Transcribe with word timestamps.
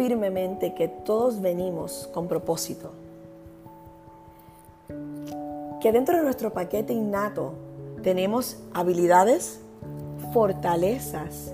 firmemente 0.00 0.72
que 0.72 0.88
todos 0.88 1.42
venimos 1.42 2.08
con 2.14 2.26
propósito. 2.26 2.90
Que 5.78 5.92
dentro 5.92 6.16
de 6.16 6.22
nuestro 6.22 6.54
paquete 6.54 6.94
innato 6.94 7.52
tenemos 8.02 8.56
habilidades, 8.72 9.60
fortalezas 10.32 11.52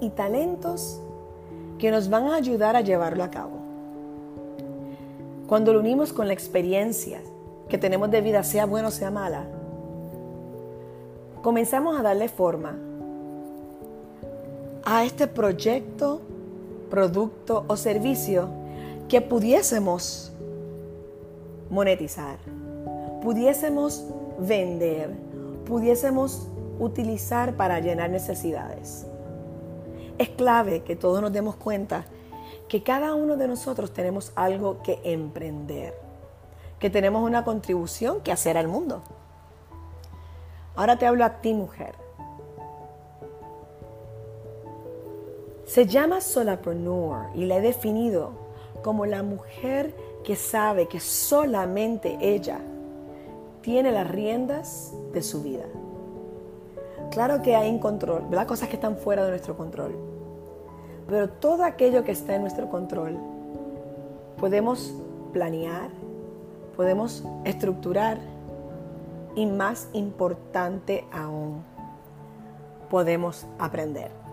y 0.00 0.10
talentos 0.10 1.00
que 1.80 1.90
nos 1.90 2.08
van 2.08 2.28
a 2.28 2.36
ayudar 2.36 2.76
a 2.76 2.82
llevarlo 2.82 3.24
a 3.24 3.32
cabo. 3.32 3.58
Cuando 5.48 5.72
lo 5.72 5.80
unimos 5.80 6.12
con 6.12 6.28
la 6.28 6.34
experiencia 6.34 7.20
que 7.68 7.78
tenemos 7.78 8.12
de 8.12 8.20
vida, 8.20 8.44
sea 8.44 8.64
buena 8.64 8.88
o 8.88 8.92
sea 8.92 9.10
mala, 9.10 9.44
comenzamos 11.42 11.98
a 11.98 12.02
darle 12.04 12.28
forma 12.28 12.78
a 14.84 15.04
este 15.04 15.26
proyecto, 15.26 16.20
producto 16.88 17.64
o 17.68 17.76
servicio 17.76 18.48
que 19.08 19.20
pudiésemos 19.20 20.32
monetizar, 21.70 22.38
pudiésemos 23.22 24.04
vender, 24.38 25.10
pudiésemos 25.66 26.48
utilizar 26.78 27.54
para 27.54 27.80
llenar 27.80 28.10
necesidades. 28.10 29.06
Es 30.18 30.28
clave 30.30 30.82
que 30.82 30.96
todos 30.96 31.22
nos 31.22 31.32
demos 31.32 31.56
cuenta 31.56 32.04
que 32.68 32.82
cada 32.82 33.14
uno 33.14 33.36
de 33.36 33.48
nosotros 33.48 33.92
tenemos 33.92 34.32
algo 34.34 34.82
que 34.82 35.00
emprender, 35.04 35.94
que 36.78 36.90
tenemos 36.90 37.22
una 37.22 37.44
contribución 37.44 38.20
que 38.20 38.32
hacer 38.32 38.56
al 38.58 38.68
mundo. 38.68 39.02
Ahora 40.76 40.98
te 40.98 41.06
hablo 41.06 41.24
a 41.24 41.40
ti, 41.40 41.54
mujer. 41.54 41.94
Se 45.68 45.84
llama 45.84 46.22
solapreneur 46.22 47.26
y 47.34 47.44
la 47.44 47.58
he 47.58 47.60
definido 47.60 48.30
como 48.82 49.04
la 49.04 49.22
mujer 49.22 49.94
que 50.24 50.34
sabe 50.34 50.88
que 50.88 50.98
solamente 50.98 52.16
ella 52.22 52.58
tiene 53.60 53.92
las 53.92 54.10
riendas 54.10 54.94
de 55.12 55.22
su 55.22 55.42
vida. 55.42 55.66
Claro 57.10 57.42
que 57.42 57.54
hay 57.54 57.78
control, 57.80 58.22
¿verdad? 58.30 58.46
Cosas 58.46 58.70
que 58.70 58.76
están 58.76 58.96
fuera 58.96 59.24
de 59.24 59.28
nuestro 59.28 59.58
control. 59.58 59.94
Pero 61.06 61.28
todo 61.28 61.64
aquello 61.64 62.02
que 62.02 62.12
está 62.12 62.34
en 62.34 62.40
nuestro 62.40 62.70
control, 62.70 63.18
podemos 64.38 64.94
planear, 65.34 65.90
podemos 66.78 67.24
estructurar 67.44 68.16
y 69.34 69.44
más 69.44 69.90
importante 69.92 71.04
aún, 71.12 71.62
podemos 72.88 73.46
aprender. 73.58 74.27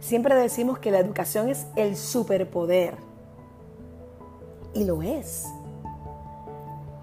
Siempre 0.00 0.34
decimos 0.34 0.78
que 0.78 0.90
la 0.90 1.00
educación 1.00 1.48
es 1.48 1.66
el 1.76 1.96
superpoder. 1.96 2.96
Y 4.74 4.84
lo 4.84 5.02
es. 5.02 5.46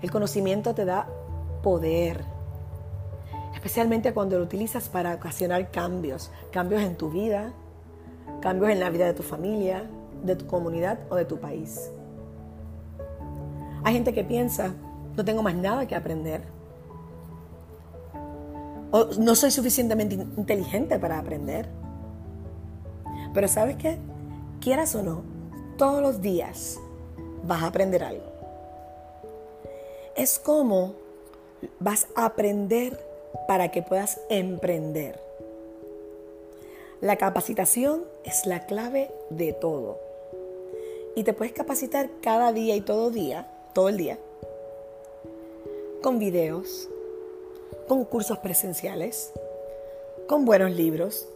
El 0.01 0.11
conocimiento 0.11 0.73
te 0.75 0.85
da 0.85 1.07
poder, 1.63 2.23
especialmente 3.55 4.13
cuando 4.13 4.37
lo 4.37 4.43
utilizas 4.43 4.87
para 4.87 5.15
ocasionar 5.15 5.71
cambios, 5.71 6.31
cambios 6.51 6.83
en 6.83 6.95
tu 6.95 7.09
vida, 7.09 7.53
cambios 8.39 8.71
en 8.71 8.79
la 8.79 8.91
vida 8.91 9.07
de 9.07 9.13
tu 9.13 9.23
familia, 9.23 9.89
de 10.23 10.35
tu 10.35 10.45
comunidad 10.45 10.99
o 11.09 11.15
de 11.15 11.25
tu 11.25 11.39
país. 11.39 11.89
Hay 13.83 13.93
gente 13.93 14.13
que 14.13 14.23
piensa, 14.23 14.73
no 15.17 15.25
tengo 15.25 15.41
más 15.41 15.55
nada 15.55 15.87
que 15.87 15.95
aprender. 15.95 16.43
O 18.91 19.05
no 19.19 19.35
soy 19.35 19.51
suficientemente 19.51 20.15
inteligente 20.15 20.99
para 20.99 21.17
aprender. 21.17 21.67
Pero 23.35 23.49
¿sabes 23.49 23.75
qué? 23.75 23.97
Quieras 24.61 24.95
o 24.95 25.03
no, 25.03 25.21
todos 25.77 26.01
los 26.01 26.21
días 26.21 26.79
vas 27.43 27.63
a 27.63 27.67
aprender 27.67 28.01
algo. 28.03 28.23
Es 30.15 30.39
como 30.39 30.93
vas 31.79 32.07
a 32.15 32.25
aprender 32.25 32.97
para 33.45 33.71
que 33.71 33.81
puedas 33.81 34.21
emprender. 34.29 35.19
La 37.01 37.17
capacitación 37.17 38.05
es 38.23 38.45
la 38.45 38.65
clave 38.65 39.11
de 39.29 39.51
todo. 39.51 39.99
Y 41.17 41.25
te 41.25 41.33
puedes 41.33 41.53
capacitar 41.53 42.09
cada 42.21 42.53
día 42.53 42.77
y 42.77 42.81
todo 42.81 43.11
día, 43.11 43.51
todo 43.73 43.89
el 43.89 43.97
día, 43.97 44.17
con 46.01 46.19
videos, 46.19 46.87
con 47.89 48.05
cursos 48.05 48.37
presenciales, 48.37 49.33
con 50.27 50.45
buenos 50.45 50.71
libros, 50.71 51.27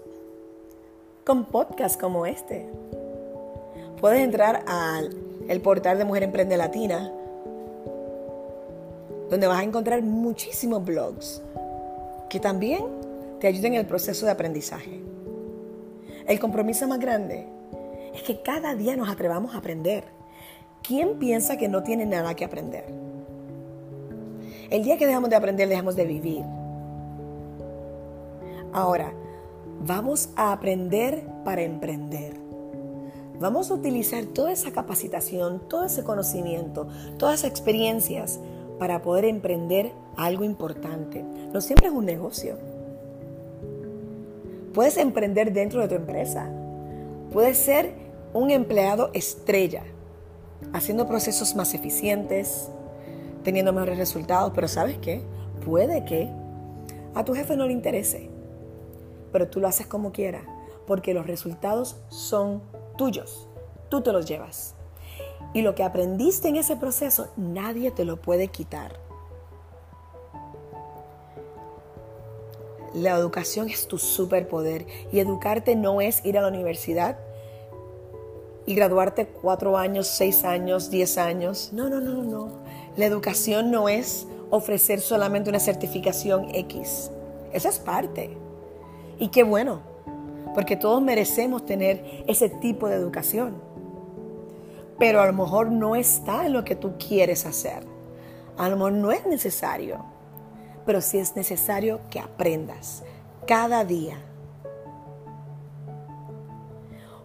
con 1.25 1.46
podcasts 1.46 1.97
como 1.97 2.25
este. 2.25 2.68
Puedes 4.00 4.22
entrar 4.22 4.63
al 4.68 5.16
el 5.50 5.62
portal 5.62 5.97
de 5.97 6.06
Mujer 6.06 6.24
Emprende 6.24 6.57
Latina, 6.57 7.12
donde 9.31 9.47
vas 9.47 9.59
a 9.59 9.63
encontrar 9.63 10.03
muchísimos 10.03 10.85
blogs 10.85 11.41
que 12.30 12.40
también 12.40 12.85
te 13.40 13.47
ayuden 13.47 13.74
en 13.74 13.80
el 13.80 13.88
proceso 13.88 14.28
de 14.28 14.31
aprendizaje. 14.31 15.02
El 16.28 16.40
compromiso 16.40 16.88
más 16.88 17.00
grande 17.00 17.47
es 18.13 18.22
que 18.22 18.44
cada 18.44 18.75
día 18.75 18.96
nos 18.96 19.09
atrevamos 19.09 19.56
a 19.56 19.57
aprender. 19.57 20.03
¿Quién 20.84 21.18
piensa 21.18 21.57
que 21.57 21.68
no 21.68 21.81
tiene 21.81 22.06
nada 22.06 22.36
que 22.36 22.46
aprender? 22.46 22.86
El 24.69 24.84
día 24.84 24.97
que 24.97 25.07
dejamos 25.07 25.31
de 25.31 25.36
aprender, 25.36 25.68
dejamos 25.68 25.96
de 25.96 26.06
vivir. 26.06 26.44
Ahora, 28.72 29.12
vamos 29.85 30.29
a 30.35 30.51
aprender 30.51 31.23
para 31.44 31.62
emprender. 31.62 32.40
Vamos 33.40 33.72
a 33.72 33.75
utilizar 33.75 34.25
toda 34.25 34.51
esa 34.51 34.72
capacitación, 34.72 35.62
todo 35.69 35.85
ese 35.85 36.03
conocimiento, 36.03 36.88
todas 37.17 37.40
esas 37.40 37.51
experiencias 37.51 38.39
para 38.78 39.01
poder 39.01 39.25
emprender 39.25 39.94
algo 40.18 40.44
importante. 40.44 41.23
No 41.53 41.62
siempre 41.62 41.88
es 41.88 41.94
un 41.94 42.06
negocio. 42.06 42.57
Puedes 44.73 44.97
emprender 44.97 45.53
dentro 45.53 45.81
de 45.81 45.88
tu 45.88 45.95
empresa. 45.95 46.50
Puedes 47.31 47.57
ser 47.57 47.94
un 48.34 48.51
empleado 48.51 49.09
estrella, 49.13 49.84
haciendo 50.73 51.07
procesos 51.07 51.56
más 51.56 51.73
eficientes, 51.73 52.69
teniendo 53.44 53.72
mejores 53.72 53.97
resultados, 53.97 54.51
pero 54.53 54.68
¿sabes 54.68 54.97
qué? 54.97 55.22
Puede 55.66 56.03
que 56.06 56.29
a 57.16 57.23
tu 57.23 57.34
jefe 57.34 57.56
no 57.56 57.66
le 57.66 57.73
interese, 57.73 58.29
pero 59.31 59.47
tú 59.47 59.59
lo 59.59 59.67
haces 59.67 59.88
como 59.88 60.12
quieras, 60.12 60.44
porque 60.88 61.13
los 61.13 61.28
resultados 61.28 61.97
son 62.09 62.62
tuyos, 62.97 63.47
tú 63.90 64.01
te 64.01 64.12
los 64.12 64.25
llevas. 64.25 64.75
Y 65.53 65.62
lo 65.62 65.73
que 65.75 65.84
aprendiste 65.84 66.47
en 66.47 66.57
ese 66.57 66.75
proceso, 66.75 67.29
nadie 67.38 67.91
te 67.91 68.06
lo 68.06 68.18
puede 68.18 68.50
quitar. 68.50 69.00
La 72.94 73.12
educación 73.12 73.69
es 73.69 73.88
tu 73.88 73.97
superpoder 73.97 74.85
y 75.12 75.19
educarte 75.19 75.75
no 75.75 76.01
es 76.01 76.25
ir 76.25 76.38
a 76.38 76.41
la 76.41 76.47
universidad 76.47 77.18
y 78.66 78.75
graduarte 78.75 79.28
cuatro 79.28 79.78
años, 79.78 80.07
seis 80.07 80.44
años, 80.44 80.89
diez 80.89 81.18
años. 81.18 81.69
No, 81.72 81.89
no, 81.89 82.00
no, 82.00 82.23
no. 82.23 82.50
La 82.97 83.06
educación 83.06 83.72
no 83.72 83.89
es 83.89 84.28
ofrecer 84.50 85.01
solamente 85.01 85.50
una 85.50 85.59
certificación 85.59 86.53
X. 86.53 87.12
Esa 87.53 87.69
es 87.69 87.79
parte. 87.79 88.38
Y 89.19 89.28
qué 89.28 89.44
bueno, 89.44 89.81
porque 90.56 90.75
todos 90.75 91.02
merecemos 91.02 91.66
tener 91.66 92.24
ese 92.28 92.50
tipo 92.50 92.88
de 92.88 92.96
educación. 92.96 93.62
Pero 94.97 95.22
a 95.22 95.28
lo 95.28 95.34
mejor 95.34 95.72
no 95.72 95.96
está 95.96 96.47
en 96.47 96.53
lo 96.53 96.63
que 96.63 96.75
tú 96.75 96.94
quieres 96.97 97.46
hacer. 97.46 97.84
A 98.57 98.68
lo 98.69 98.75
mejor 98.75 98.94
no 98.94 99.12
es 99.12 99.25
necesario 99.28 100.04
pero 100.89 101.01
sí 101.01 101.19
es 101.19 101.36
necesario 101.36 102.00
que 102.10 102.19
aprendas 102.19 103.04
cada 103.45 103.86
día. 103.86 104.18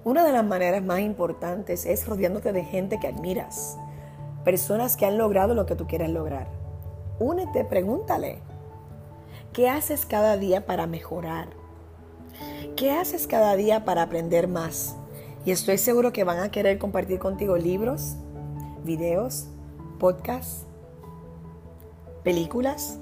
Una 0.05 0.23
de 0.23 0.32
las 0.32 0.44
maneras 0.44 0.82
más 0.82 1.00
importantes 1.00 1.87
es 1.87 2.06
rodeándote 2.06 2.52
de 2.52 2.62
gente 2.62 3.00
que 3.00 3.06
admiras, 3.06 3.79
personas 4.44 4.99
que 4.99 5.06
han 5.06 5.17
logrado 5.17 5.55
lo 5.55 5.64
que 5.64 5.76
tú 5.76 5.87
quieres 5.87 6.11
lograr. 6.11 6.47
Únete, 7.19 7.64
pregúntale, 7.64 8.40
¿qué 9.55 9.70
haces 9.70 10.05
cada 10.05 10.37
día 10.37 10.67
para 10.67 10.87
mejorar? 10.87 11.49
¿Qué 12.76 12.91
haces 12.91 13.29
cada 13.29 13.55
día 13.55 13.85
para 13.85 14.03
aprender 14.03 14.49
más? 14.49 14.97
Y 15.44 15.53
estoy 15.53 15.79
seguro 15.79 16.12
que 16.12 16.25
van 16.25 16.41
a 16.41 16.50
querer 16.50 16.76
compartir 16.79 17.21
contigo 17.21 17.56
libros, 17.56 18.17
videos, 18.82 19.47
podcasts, 20.00 20.67
películas, 22.25 22.99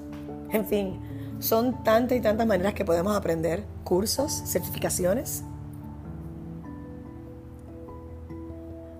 en 0.51 0.67
fin, 0.67 1.01
son 1.39 1.83
tantas 1.83 2.19
y 2.19 2.21
tantas 2.21 2.45
maneras 2.45 2.75
que 2.75 2.85
podemos 2.85 3.17
aprender, 3.17 3.63
cursos, 3.83 4.43
certificaciones. 4.45 5.43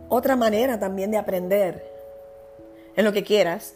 Otra 0.10 0.36
manera 0.36 0.80
también 0.80 1.12
de 1.12 1.18
aprender 1.18 1.86
en 2.96 3.06
lo 3.06 3.14
que 3.14 3.24
quieras 3.24 3.76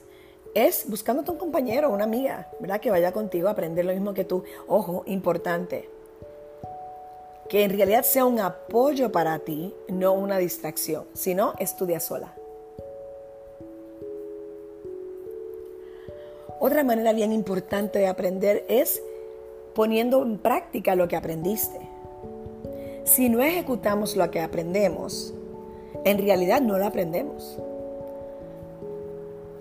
es 0.55 0.89
buscándote 0.89 1.29
un 1.29 1.37
compañero 1.37 1.91
una 1.91 2.05
amiga, 2.05 2.49
¿verdad? 2.59 2.79
Que 2.81 2.89
vaya 2.89 3.11
contigo 3.11 3.49
a 3.49 3.51
aprender 3.51 3.85
lo 3.85 3.93
mismo 3.93 4.15
que 4.15 4.23
tú. 4.23 4.43
Ojo, 4.67 5.03
importante. 5.05 5.96
Que 7.49 7.63
en 7.63 7.71
realidad 7.71 8.03
sea 8.03 8.25
un 8.25 8.39
apoyo 8.39 9.11
para 9.11 9.39
ti, 9.39 9.73
no 9.87 10.13
una 10.13 10.37
distracción. 10.37 11.05
Si 11.13 11.33
no, 11.33 11.53
estudia 11.59 11.99
sola. 11.99 12.33
Otra 16.59 16.83
manera 16.83 17.13
bien 17.13 17.31
importante 17.31 17.99
de 17.99 18.07
aprender 18.07 18.65
es 18.67 19.01
poniendo 19.73 20.23
en 20.23 20.39
práctica 20.39 20.95
lo 20.95 21.07
que 21.07 21.15
aprendiste. 21.15 21.79
Si 23.03 23.29
no 23.29 23.41
ejecutamos 23.41 24.17
lo 24.17 24.29
que 24.31 24.41
aprendemos, 24.41 25.33
en 26.03 26.17
realidad 26.17 26.61
no 26.61 26.77
lo 26.77 26.85
aprendemos. 26.85 27.57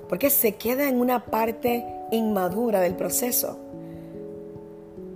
Porque 0.08 0.30
se 0.30 0.52
queda 0.56 0.88
en 0.88 1.00
una 1.00 1.26
parte 1.26 1.84
inmadura 2.10 2.80
del 2.80 2.96
proceso. 2.96 3.58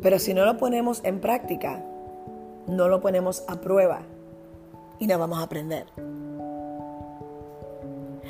Pero 0.02 0.18
si 0.18 0.34
no 0.34 0.44
lo 0.44 0.58
ponemos 0.58 1.00
en 1.02 1.20
práctica, 1.20 1.84
no 2.66 2.88
lo 2.88 3.00
ponemos 3.00 3.44
a 3.48 3.60
prueba 3.60 4.02
y 4.98 5.06
no 5.06 5.18
vamos 5.18 5.38
a 5.38 5.42
aprender. 5.42 5.86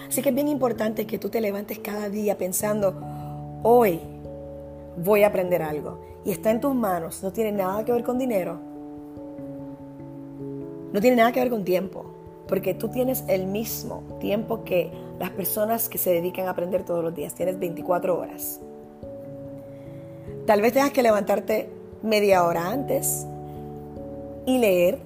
Así 0.09 0.23
que 0.23 0.31
es 0.31 0.35
bien 0.35 0.49
importante 0.49 1.07
que 1.07 1.19
tú 1.19 1.29
te 1.29 1.41
levantes 1.41 1.79
cada 1.79 2.09
día 2.09 2.37
pensando, 2.37 2.95
hoy 3.63 4.01
voy 4.97 5.23
a 5.23 5.29
aprender 5.29 5.63
algo 5.63 6.01
y 6.25 6.33
está 6.33 6.51
en 6.51 6.61
tus 6.61 6.75
manos, 6.75 7.23
no 7.23 7.33
tiene 7.33 7.53
nada 7.53 7.85
que 7.85 7.93
ver 7.93 8.03
con 8.03 8.19
dinero, 8.19 8.59
no 10.93 11.01
tiene 11.01 11.17
nada 11.17 11.33
que 11.33 11.41
ver 11.41 11.51
con 11.51 11.65
tiempo, 11.65 12.05
porque 12.49 12.75
tú 12.75 12.89
tienes 12.89 13.25
el 13.29 13.47
mismo 13.47 14.03
tiempo 14.19 14.65
que 14.65 14.91
las 15.21 15.31
personas 15.31 15.89
que 15.89 15.99
se 15.99 16.11
dedican 16.11 16.49
a 16.49 16.51
aprender 16.51 16.85
todos 16.85 17.05
los 17.05 17.15
días, 17.15 17.35
tienes 17.35 17.59
24 17.59 18.19
horas. 18.19 18.61
Tal 20.47 20.61
vez 20.61 20.73
tengas 20.73 20.91
que 20.91 21.03
levantarte 21.03 21.71
media 22.03 22.45
hora 22.45 22.71
antes 22.71 23.27
y 24.51 24.59
leer, 24.59 24.99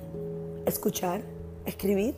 escuchar, 0.67 1.20
escribir. 1.67 2.17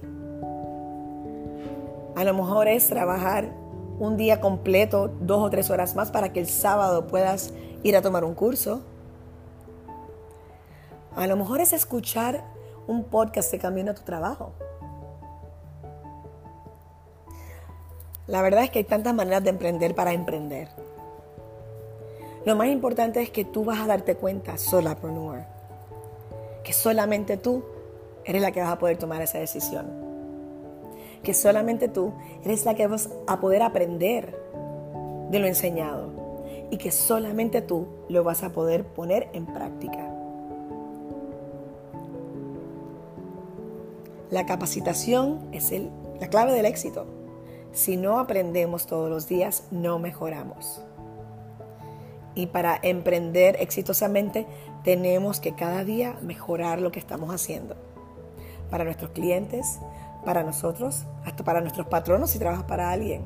A 2.14 2.25
lo 2.25 2.34
mejor 2.34 2.69
es 2.69 2.88
trabajar 2.88 3.50
un 3.99 4.17
día 4.17 4.40
completo, 4.40 5.08
dos 5.20 5.43
o 5.43 5.50
tres 5.50 5.70
horas 5.70 5.96
más, 5.96 6.11
para 6.11 6.32
que 6.32 6.40
el 6.40 6.46
sábado 6.46 7.06
puedas 7.06 7.52
ir 7.82 7.96
a 7.96 8.02
tomar 8.02 8.25
un 8.25 8.34
curso. 8.34 8.82
A 11.17 11.26
lo 11.26 11.37
mejor 11.37 11.61
es 11.61 11.73
escuchar 11.73 12.44
un 12.87 13.05
podcast 13.05 13.50
de 13.50 13.58
camino 13.58 13.90
a 13.90 13.94
tu 13.94 14.02
trabajo. 14.02 14.52
La 18.26 18.43
verdad 18.43 18.64
es 18.64 18.70
que 18.70 18.81
hay 18.81 18.84
tantas 18.84 19.14
maneras 19.14 19.43
de 19.43 19.50
emprender 19.50 19.94
para 19.94 20.12
emprender. 20.12 20.69
Lo 22.44 22.55
más 22.55 22.69
importante 22.69 23.20
es 23.20 23.31
que 23.31 23.44
tú 23.44 23.64
vas 23.64 23.81
a 23.81 23.87
darte 23.87 24.14
cuenta, 24.14 24.56
solapreneur, 24.58 25.56
que 26.67 26.73
solamente 26.73 27.37
tú 27.37 27.63
eres 28.25 28.43
la 28.43 28.51
que 28.51 28.61
vas 28.61 28.73
a 28.73 28.79
poder 28.81 28.99
tomar 28.99 29.23
esa 29.23 29.39
decisión 29.39 29.87
que 31.23 31.33
solamente 31.33 31.89
tú 31.89 32.13
eres 32.45 32.65
la 32.65 32.75
que 32.75 32.87
vas 32.87 33.11
a 33.27 33.41
poder 33.41 33.63
aprender 33.63 34.37
de 35.31 35.39
lo 35.39 35.47
enseñado 35.47 36.09
y 36.71 36.79
que 36.79 36.91
solamente 36.91 37.63
tú 37.63 37.87
lo 38.09 38.25
vas 38.25 38.43
a 38.43 38.53
poder 38.53 38.85
poner 38.85 39.29
en 39.33 39.47
práctica. 39.47 40.09
La 44.31 44.47
capacitación 44.47 45.49
es 45.53 45.73
la 46.21 46.29
clave 46.29 46.53
del 46.53 46.67
éxito. 46.67 47.07
Si 47.73 47.97
no 47.97 48.19
aprendemos 48.19 48.87
todos 48.87 49.09
los 49.09 49.29
días, 49.29 49.65
no 49.71 49.99
mejoramos. 49.99 50.81
Y 52.37 52.47
para 52.49 52.79
emprender 52.83 53.56
exitosamente, 53.61 54.47
tenemos 54.85 55.41
que 55.41 55.55
cada 55.55 55.85
día 55.85 56.19
mejorar 56.21 56.81
lo 56.83 56.93
que 56.93 57.00
estamos 57.00 57.35
haciendo. 57.35 57.75
Para 58.71 58.85
nuestros 58.85 59.11
clientes, 59.12 59.81
para 60.25 60.43
nosotros, 60.43 61.06
hasta 61.25 61.44
para 61.44 61.62
nuestros 61.62 61.87
patronos 61.87 62.31
si 62.31 62.38
trabajas 62.38 62.65
para 62.65 62.91
alguien. 62.91 63.25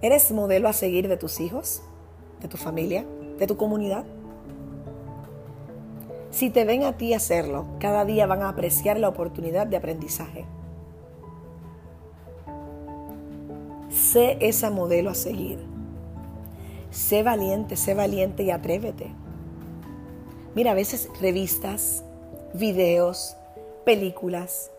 ¿Eres 0.00 0.30
modelo 0.30 0.68
a 0.68 0.72
seguir 0.72 1.08
de 1.08 1.16
tus 1.16 1.40
hijos, 1.40 1.82
de 2.40 2.46
tu 2.46 2.56
familia, 2.56 3.04
de 3.38 3.46
tu 3.48 3.56
comunidad? 3.56 4.04
Si 6.30 6.50
te 6.50 6.64
ven 6.64 6.84
a 6.84 6.96
ti 6.96 7.14
hacerlo, 7.14 7.66
cada 7.80 8.04
día 8.04 8.26
van 8.26 8.42
a 8.42 8.50
apreciar 8.50 8.96
la 9.00 9.08
oportunidad 9.08 9.66
de 9.66 9.76
aprendizaje. 9.76 10.46
Sé 13.88 14.38
esa 14.40 14.70
modelo 14.70 15.10
a 15.10 15.14
seguir. 15.14 15.69
Sé 16.90 17.22
valiente, 17.22 17.76
sé 17.76 17.94
valiente 17.94 18.42
y 18.42 18.50
atrévete. 18.50 19.12
Mira, 20.54 20.72
a 20.72 20.74
veces 20.74 21.08
revistas, 21.20 22.02
videos, 22.54 23.36
películas. 23.84 24.70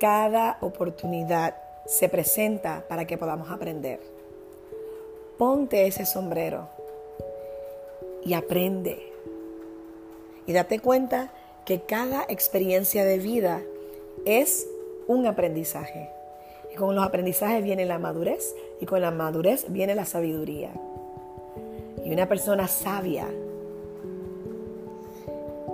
Cada 0.00 0.58
oportunidad 0.60 1.56
se 1.86 2.08
presenta 2.08 2.84
para 2.88 3.06
que 3.06 3.16
podamos 3.16 3.50
aprender. 3.50 4.00
Ponte 5.38 5.86
ese 5.86 6.04
sombrero 6.04 6.68
y 8.24 8.34
aprende. 8.34 9.12
Y 10.46 10.52
date 10.52 10.80
cuenta 10.80 11.32
que 11.64 11.82
cada 11.82 12.24
experiencia 12.28 13.04
de 13.04 13.18
vida 13.18 13.62
es 14.24 14.66
un 15.06 15.26
aprendizaje. 15.26 16.10
Con 16.76 16.94
los 16.94 17.04
aprendizajes 17.04 17.64
viene 17.64 17.86
la 17.86 17.98
madurez 17.98 18.54
y 18.80 18.86
con 18.86 19.00
la 19.00 19.10
madurez 19.10 19.66
viene 19.68 19.94
la 19.94 20.04
sabiduría. 20.04 20.70
Y 22.04 22.12
una 22.12 22.28
persona 22.28 22.68
sabia 22.68 23.26